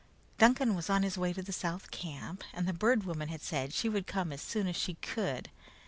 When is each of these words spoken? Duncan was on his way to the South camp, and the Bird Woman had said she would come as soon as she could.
Duncan 0.39 0.73
was 0.73 0.89
on 0.89 1.03
his 1.03 1.15
way 1.15 1.31
to 1.31 1.43
the 1.43 1.51
South 1.53 1.91
camp, 1.91 2.43
and 2.55 2.67
the 2.67 2.73
Bird 2.73 3.03
Woman 3.03 3.29
had 3.29 3.43
said 3.43 3.71
she 3.71 3.87
would 3.87 4.07
come 4.07 4.33
as 4.33 4.41
soon 4.41 4.65
as 4.65 4.75
she 4.75 4.95
could. 4.95 5.51